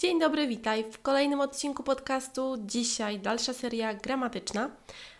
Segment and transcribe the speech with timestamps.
[0.00, 2.56] Dzień dobry, witaj w kolejnym odcinku podcastu.
[2.66, 4.70] Dzisiaj dalsza seria gramatyczna.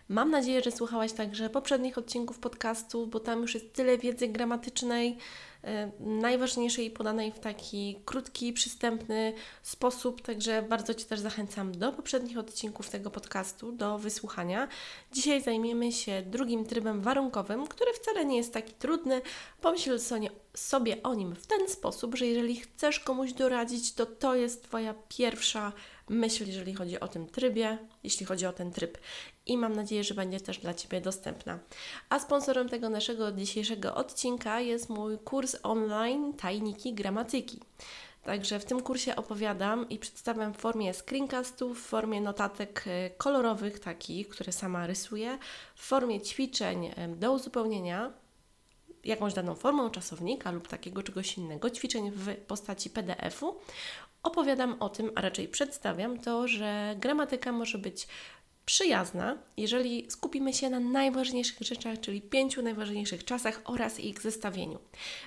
[0.09, 5.19] Mam nadzieję, że słuchałaś także poprzednich odcinków podcastu, bo tam już jest tyle wiedzy gramatycznej,
[5.65, 9.33] e, najważniejszej podanej w taki krótki, przystępny
[9.63, 14.69] sposób, także bardzo Cię też zachęcam do poprzednich odcinków tego podcastu, do wysłuchania.
[15.13, 19.21] Dzisiaj zajmiemy się drugim trybem warunkowym, który wcale nie jest taki trudny.
[19.61, 19.99] Pomyśl
[20.55, 24.95] sobie o nim w ten sposób, że jeżeli chcesz komuś doradzić, to to jest Twoja
[25.09, 25.73] pierwsza
[26.09, 28.99] myśl, jeżeli chodzi o tym trybie, jeśli chodzi o ten tryb.
[29.47, 31.59] I mam nadzieję, że będzie też dla Ciebie dostępna.
[32.09, 37.61] A sponsorem tego naszego dzisiejszego odcinka jest mój kurs online Tajniki Gramatyki.
[38.23, 43.81] Także w tym kursie opowiadam i przedstawiam w formie screencastów, w formie notatek e, kolorowych,
[43.81, 45.39] takich, które sama rysuję,
[45.75, 48.13] w formie ćwiczeń e, do uzupełnienia
[49.05, 53.57] jakąś daną formą czasownika lub takiego czegoś innego, ćwiczeń w postaci PDF-u
[54.23, 58.09] opowiadam o tym, a raczej przedstawiam to, że gramatyka może być
[58.69, 64.79] przyjazna, jeżeli skupimy się na najważniejszych rzeczach, czyli pięciu najważniejszych czasach oraz ich zestawieniu.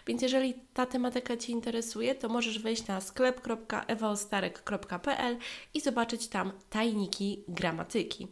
[0.08, 5.38] Więc jeżeli ta tematyka Cię interesuje, to możesz wejść na sklep.ewaostarek.pl
[5.74, 8.28] i zobaczyć tam tajniki gramatyki,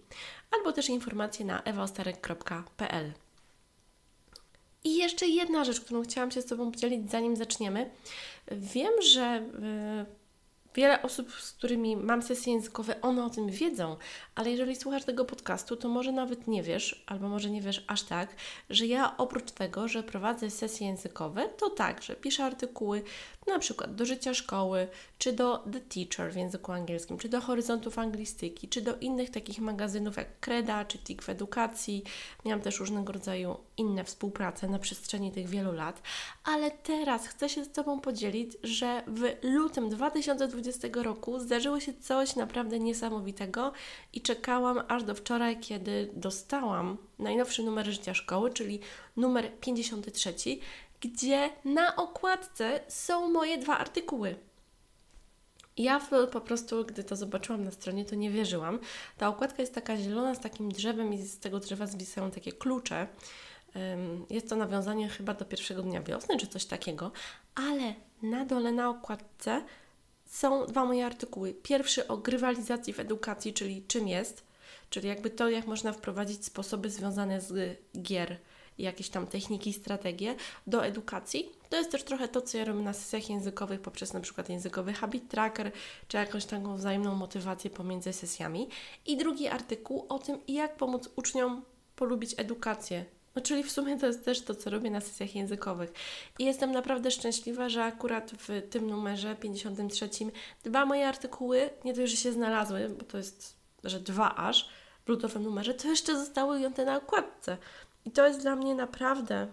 [0.51, 3.13] albo też informacje na ewaostarek.pl.
[4.83, 7.89] I jeszcze jedna rzecz, którą chciałam się z Tobą podzielić, zanim zaczniemy.
[8.51, 9.43] Wiem, że
[9.97, 10.18] yy,
[10.75, 13.97] Wiele osób, z którymi mam sesje językowe, one o tym wiedzą,
[14.35, 18.03] ale jeżeli słuchasz tego podcastu, to może nawet nie wiesz, albo może nie wiesz aż
[18.03, 18.35] tak,
[18.69, 23.03] że ja oprócz tego, że prowadzę sesje językowe, to także piszę artykuły
[23.47, 27.99] na przykład do życia szkoły, czy do The Teacher w języku angielskim, czy do Horyzontów
[27.99, 32.03] Anglistyki, czy do innych takich magazynów jak Kreda, czy TIK w edukacji.
[32.45, 36.01] Miałam też różnego rodzaju inne współprace na przestrzeni tych wielu lat,
[36.43, 42.35] ale teraz chcę się z Tobą podzielić, że w lutym 2020 roku zdarzyło się coś
[42.35, 43.71] naprawdę niesamowitego
[44.13, 48.79] i czekałam aż do wczoraj, kiedy dostałam najnowszy numer życia szkoły, czyli
[49.17, 50.33] numer 53
[51.01, 54.35] gdzie na okładce są moje dwa artykuły.
[55.77, 56.01] Ja
[56.31, 58.79] po prostu, gdy to zobaczyłam na stronie, to nie wierzyłam.
[59.17, 63.07] Ta okładka jest taka zielona z takim drzewem i z tego drzewa zwisają takie klucze.
[64.29, 67.11] Jest to nawiązanie chyba do pierwszego dnia wiosny, czy coś takiego,
[67.55, 69.63] ale na dole na okładce
[70.25, 71.53] są dwa moje artykuły.
[71.53, 74.43] Pierwszy o grywalizacji w edukacji, czyli czym jest,
[74.89, 78.37] czyli jakby to, jak można wprowadzić sposoby związane z gier
[78.77, 80.35] jakieś tam techniki, strategie
[80.67, 81.51] do edukacji.
[81.69, 84.93] To jest też trochę to, co ja robię na sesjach językowych poprzez na przykład językowy
[84.93, 85.71] habit tracker,
[86.07, 88.69] czy jakąś taką wzajemną motywację pomiędzy sesjami.
[89.05, 91.61] I drugi artykuł o tym, jak pomóc uczniom
[91.95, 95.93] polubić edukację, no, czyli w sumie to jest też to, co robię na sesjach językowych.
[96.39, 100.09] I jestem naprawdę szczęśliwa, że akurat w tym numerze 53
[100.63, 104.69] dwa moje artykuły, nie dość, że się znalazły, bo to jest, że dwa aż
[105.05, 107.57] w lutowym numerze, to jeszcze zostały ujęte na okładce.
[108.05, 109.47] I to jest dla mnie naprawdę,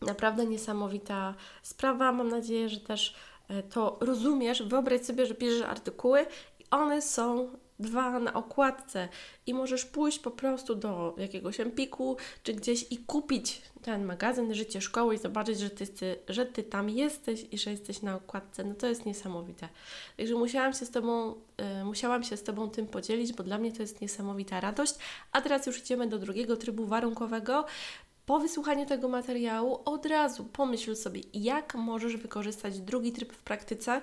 [0.00, 2.12] naprawdę niesamowita sprawa.
[2.12, 3.14] Mam nadzieję, że też
[3.48, 4.62] e, to rozumiesz.
[4.62, 6.26] Wyobraź sobie, że piszesz artykuły
[6.58, 9.08] i one są dwa na okładce
[9.46, 14.80] i możesz pójść po prostu do jakiegoś empiku czy gdzieś i kupić ten magazyn Życie
[14.80, 18.64] Szkoły i zobaczyć, że ty, że ty tam jesteś i że jesteś na okładce.
[18.64, 19.68] No to jest niesamowite.
[20.16, 21.34] Także musiałam się z Tobą,
[21.80, 24.94] y, musiałam się z Tobą tym podzielić, bo dla mnie to jest niesamowita radość.
[25.32, 27.64] A teraz już idziemy do drugiego trybu warunkowego.
[28.26, 34.02] Po wysłuchaniu tego materiału od razu pomyśl sobie, jak możesz wykorzystać drugi tryb w praktyce,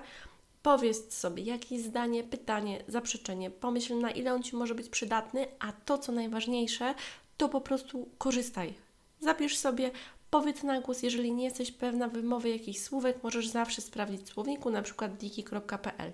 [0.62, 5.72] Powiedz sobie jakieś zdanie, pytanie, zaprzeczenie, pomyśl na ile on Ci może być przydatny, a
[5.72, 6.94] to co najważniejsze,
[7.36, 8.74] to po prostu korzystaj.
[9.20, 9.90] Zapisz sobie,
[10.30, 14.70] Powiedz na głos, jeżeli nie jesteś pewna wymowy jakichś słówek, możesz zawsze sprawdzić w słowniku,
[14.70, 16.12] na przykład diki.pl.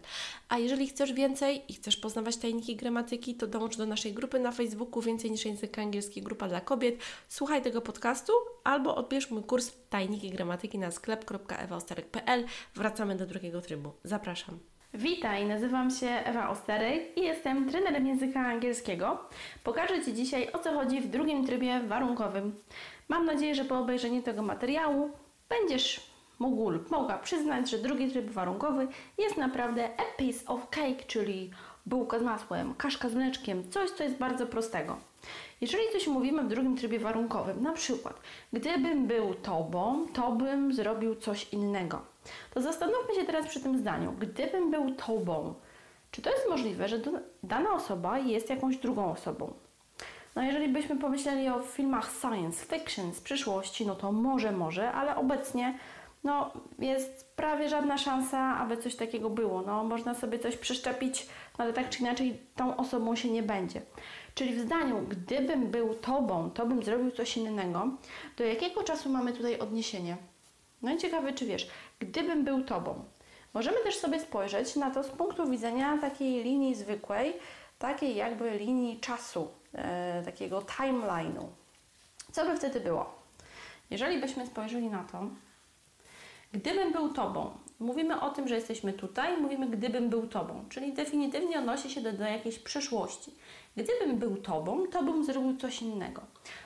[0.49, 4.53] A jeżeli chcesz więcej i chcesz poznawać tajniki gramatyki, to dołącz do naszej grupy na
[4.53, 6.97] Facebooku Więcej niż język angielski, grupa dla kobiet.
[7.29, 8.33] Słuchaj tego podcastu
[8.65, 12.45] albo odbierz mój kurs Tajniki gramatyki na sklep.ewaostarek.pl.
[12.75, 13.93] Wracamy do drugiego trybu.
[14.05, 14.76] Zapraszam.
[14.95, 19.19] Witaj, nazywam się Ewa Osterek i jestem trenerem języka angielskiego.
[19.65, 22.55] Pokażę Ci dzisiaj o co chodzi w drugim trybie warunkowym.
[23.09, 25.11] Mam nadzieję, że po obejrzeniu tego materiału
[25.49, 28.89] będziesz mógł lub mogła przyznać, że drugi tryb warunkowy
[29.19, 31.51] jest naprawdę a piece of cake, czyli
[31.87, 34.97] bułka z masłem, kaszka z mleczkiem, coś, co jest bardzo prostego.
[35.61, 38.21] Jeżeli coś mówimy w drugim trybie warunkowym, na przykład,
[38.53, 42.16] gdybym był tobą, to bym zrobił coś innego.
[42.55, 44.13] To zastanówmy się teraz przy tym zdaniu.
[44.19, 45.55] Gdybym był tobą,
[46.11, 47.01] czy to jest możliwe, że
[47.43, 49.53] dana osoba jest jakąś drugą osobą?
[50.37, 55.17] No jeżeli byśmy pomyśleli o filmach science fiction z przyszłości, no to może, może, ale
[55.17, 55.79] obecnie
[56.25, 59.63] no, jest prawie żadna szansa, aby coś takiego było.
[59.63, 61.27] No, można sobie coś przeszczepić,
[61.59, 63.83] no, ale tak czy inaczej tą osobą się nie będzie.
[64.35, 67.89] Czyli w zdaniu, gdybym był tobą, to bym zrobił coś innego,
[68.37, 70.17] do jakiego czasu mamy tutaj odniesienie?
[70.83, 73.05] No i ciekawe, czy wiesz, gdybym był tobą.
[73.55, 77.37] Możemy też sobie spojrzeć na to z punktu widzenia takiej linii zwykłej,
[77.79, 81.47] takiej jakby linii czasu, e, takiego timeline'u.
[82.33, 83.15] Co by wtedy było?
[83.91, 85.27] Jeżeli byśmy spojrzeli na to,
[86.53, 87.51] gdybym był Tobą,
[87.81, 92.13] mówimy o tym, że jesteśmy tutaj, mówimy gdybym był Tobą, czyli definitywnie odnosi się do,
[92.13, 93.35] do jakiejś przeszłości.
[93.77, 96.23] Gdybym był Tobą, to bym zrobił coś innego.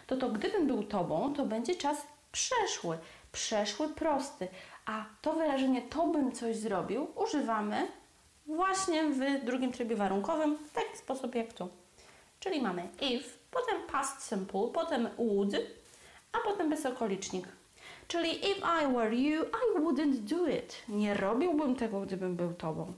[0.06, 2.98] To to gdybym był Tobą, to będzie czas przeszły,
[3.32, 4.48] przeszły prosty,
[4.86, 7.88] a to wyrażenie to bym coś zrobił używamy
[8.46, 11.68] właśnie w drugim trybie warunkowym w taki sposób jak tu.
[12.40, 15.54] Czyli mamy if, potem past simple, potem would,
[16.32, 17.48] a potem bezokolicznik.
[18.08, 20.82] Czyli if I were you, I wouldn't do it.
[20.88, 22.92] Nie robiłbym tego, gdybym był tobą.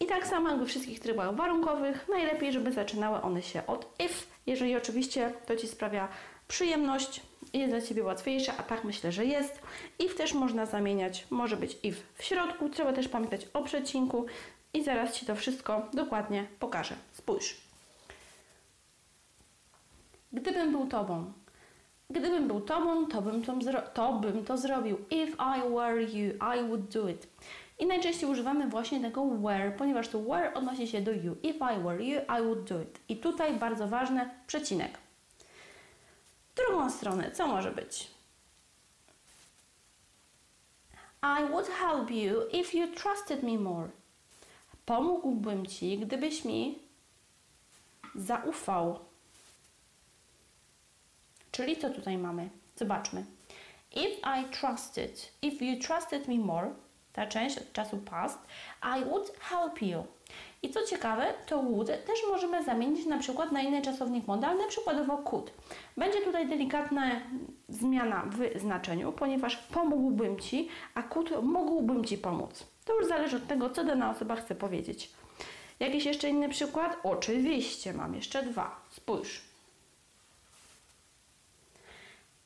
[0.00, 4.14] I tak samo jak we wszystkich trybach warunkowych, najlepiej, żeby zaczynały one się od if,
[4.46, 6.08] jeżeli oczywiście to Ci sprawia
[6.48, 7.20] przyjemność,
[7.54, 9.62] jest dla Ciebie łatwiejsze, a tak myślę, że jest.
[9.98, 14.26] If też można zamieniać, może być if w środku, trzeba też pamiętać o przecinku
[14.74, 16.94] i zaraz Ci to wszystko dokładnie pokażę.
[17.12, 17.56] Spójrz.
[20.32, 21.32] Gdybym był Tobą,
[22.10, 23.52] Gdybym był tobą, to bym to,
[23.94, 24.98] to bym to zrobił.
[25.10, 27.26] If I were you, I would do it.
[27.78, 31.36] I najczęściej używamy właśnie tego were, ponieważ to were odnosi się do you.
[31.42, 33.00] If I were you, I would do it.
[33.08, 34.98] I tutaj bardzo ważny przecinek.
[36.56, 38.10] Drugą stronę, co może być?
[41.22, 43.88] I would help you if you trusted me more.
[44.86, 46.78] Pomógłbym Ci, gdybyś mi
[48.14, 48.98] zaufał.
[51.52, 52.50] Czyli co tutaj mamy?
[52.76, 53.24] Zobaczmy.
[53.92, 56.74] If I trusted, if you trusted me more,
[57.12, 58.38] ta część od czasu past,
[58.82, 60.15] I would help you.
[60.62, 65.18] I co ciekawe, to would też możemy zamienić na przykład na inny czasownik modalny, przykładowo
[65.18, 65.52] could.
[65.96, 67.10] Będzie tutaj delikatna
[67.68, 72.66] zmiana w znaczeniu, ponieważ pomógłbym Ci, a could mógłbym Ci pomóc.
[72.84, 75.10] To już zależy od tego, co dana osoba chce powiedzieć.
[75.80, 76.96] Jakiś jeszcze inny przykład?
[77.02, 78.80] Oczywiście, mam jeszcze dwa.
[78.90, 79.42] Spójrz.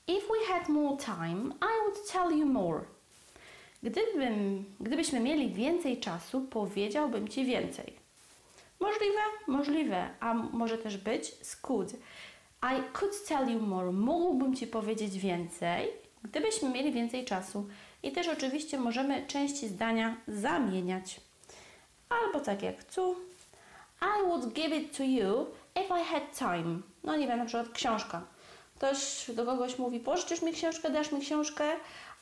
[0.09, 2.81] If we had more time, I would tell you more.
[3.83, 8.00] Gdybym, gdybyśmy mieli więcej czasu, powiedziałbym Ci więcej.
[8.81, 9.21] Możliwe?
[9.47, 10.09] Możliwe.
[10.21, 11.32] A może też być.
[12.62, 13.93] I could tell you more.
[13.93, 15.88] Mógłbym Ci powiedzieć więcej,
[16.25, 17.67] gdybyśmy mieli więcej czasu.
[18.03, 21.21] I też oczywiście możemy części zdania zamieniać.
[22.09, 23.17] Albo tak jak tu.
[24.03, 25.47] I would give it to you
[25.85, 26.81] if I had time.
[27.05, 28.23] No nie wiem, na przykład książka
[28.81, 31.65] ktoś do kogoś mówi, pożyczysz mi książkę, dasz mi książkę,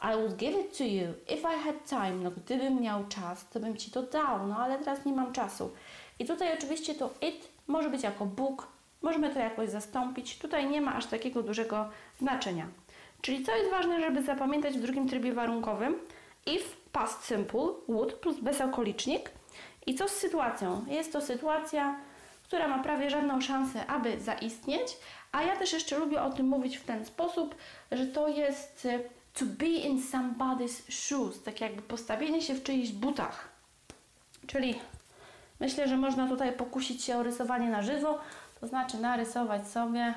[0.02, 2.12] I would give it to you if I had time.
[2.12, 5.70] No gdybym miał czas, to bym Ci to dał, no ale teraz nie mam czasu.
[6.18, 8.66] I tutaj oczywiście to it może być jako Bóg,
[9.02, 10.38] możemy to jakoś zastąpić.
[10.38, 11.88] Tutaj nie ma aż takiego dużego
[12.20, 12.66] znaczenia.
[13.20, 15.96] Czyli co jest ważne, żeby zapamiętać w drugim trybie warunkowym?
[16.46, 19.30] If past simple, would plus bezokolicznik.
[19.86, 20.84] I co z sytuacją?
[20.88, 22.00] Jest to sytuacja,
[22.42, 24.96] która ma prawie żadną szansę, aby zaistnieć,
[25.32, 27.54] a ja też jeszcze lubię o tym mówić w ten sposób,
[27.92, 28.98] że to jest e,
[29.34, 33.48] to be in somebody's shoes, tak jakby postawienie się w czyichś butach.
[34.46, 34.80] Czyli
[35.60, 38.18] myślę, że można tutaj pokusić się o rysowanie na żywo,
[38.60, 40.14] to znaczy narysować sobie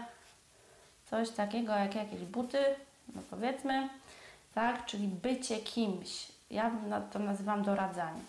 [1.09, 2.57] coś takiego jak jakieś buty,
[3.15, 3.89] no powiedzmy,
[4.55, 6.27] tak, czyli bycie kimś.
[6.49, 6.71] Ja
[7.11, 8.21] to nazywam doradzanie.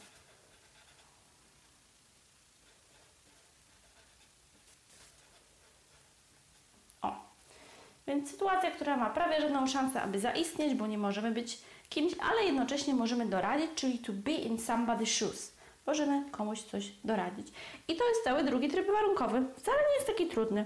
[8.06, 12.44] Więc sytuacja, która ma prawie żadną szansę, aby zaistnieć, bo nie możemy być kimś, ale
[12.44, 15.51] jednocześnie możemy doradzić, czyli to be in somebody's shoes.
[15.86, 17.48] Możemy komuś coś doradzić.
[17.88, 19.42] I to jest cały drugi tryb warunkowy.
[19.56, 20.64] Wcale nie jest taki trudny.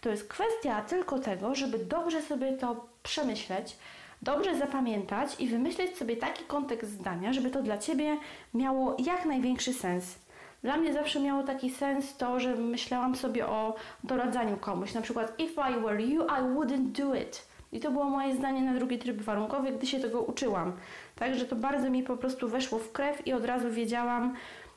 [0.00, 3.76] To jest kwestia tylko tego, żeby dobrze sobie to przemyśleć,
[4.22, 8.16] dobrze zapamiętać i wymyśleć sobie taki kontekst zdania, żeby to dla Ciebie
[8.54, 10.18] miało jak największy sens.
[10.62, 14.94] Dla mnie zawsze miało taki sens to, że myślałam sobie o doradzaniu komuś.
[14.94, 17.46] Na przykład, if I were you, I wouldn't do it.
[17.72, 20.72] I to było moje zdanie na drugi tryb warunkowy, gdy się tego uczyłam.
[21.18, 24.34] Także to bardzo mi po prostu weszło w krew i od razu wiedziałam,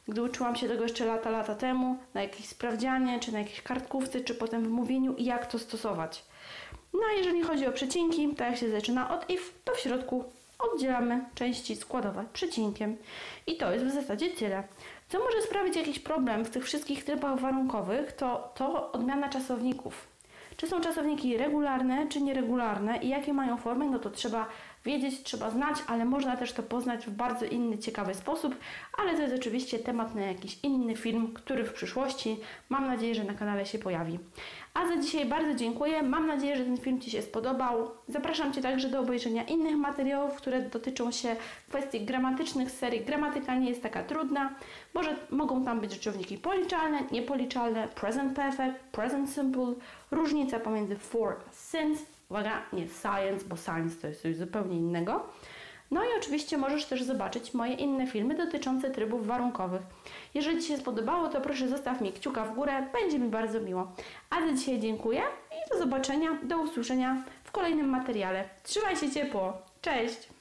[0.07, 4.21] gdy uczyłam się tego jeszcze lata, lata temu, na jakiejś sprawdzianie, czy na jakiejś kartkówce,
[4.21, 6.25] czy potem w mówieniu i jak to stosować.
[6.93, 10.23] No a jeżeli chodzi o przecinki, to jak się zaczyna od if, to w środku
[10.59, 12.97] oddzielamy części składowe przecinkiem.
[13.47, 14.63] I to jest w zasadzie tyle.
[15.09, 20.07] Co może sprawić jakiś problem w tych wszystkich trybach warunkowych, to, to odmiana czasowników.
[20.57, 24.47] Czy są czasowniki regularne, czy nieregularne i jakie mają formy, no to trzeba
[24.85, 28.55] wiedzieć, trzeba znać, ale można też to poznać w bardzo inny, ciekawy sposób,
[28.97, 32.37] ale to jest oczywiście temat na jakiś inny film, który w przyszłości
[32.69, 34.19] mam nadzieję, że na kanale się pojawi.
[34.73, 36.03] A za dzisiaj bardzo dziękuję.
[36.03, 37.91] Mam nadzieję, że ten film Ci się spodobał.
[38.07, 41.35] Zapraszam Cię także do obejrzenia innych materiałów, które dotyczą się
[41.69, 44.55] kwestii gramatycznych z serii Gramatyka nie jest taka trudna.
[44.93, 49.73] Może mogą tam być rzeczowniki policzalne, niepoliczalne, present perfect, present simple,
[50.11, 55.25] różnica pomiędzy for since, uwaga, nie science, bo science to jest coś zupełnie innego.
[55.91, 59.81] No i oczywiście możesz też zobaczyć moje inne filmy dotyczące trybów warunkowych.
[60.33, 63.91] Jeżeli Ci się spodobało, to proszę zostaw mi kciuka w górę, będzie mi bardzo miło.
[64.29, 65.21] A za dzisiaj dziękuję
[65.51, 68.49] i do zobaczenia, do usłyszenia w kolejnym materiale.
[68.63, 70.38] Trzymaj się ciepło, cześć!